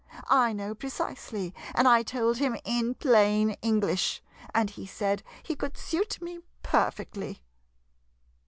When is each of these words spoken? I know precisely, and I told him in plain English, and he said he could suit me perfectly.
I 0.31 0.51
know 0.51 0.73
precisely, 0.73 1.53
and 1.75 1.87
I 1.87 2.01
told 2.01 2.37
him 2.37 2.57
in 2.65 2.95
plain 2.95 3.51
English, 3.61 4.23
and 4.51 4.67
he 4.67 4.87
said 4.87 5.21
he 5.43 5.53
could 5.55 5.77
suit 5.77 6.19
me 6.19 6.39
perfectly. 6.63 7.43